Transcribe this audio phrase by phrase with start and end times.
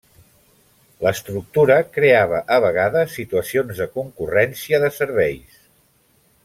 [1.07, 5.65] L'estructura creava a vegades situacions de concurrència de serveis.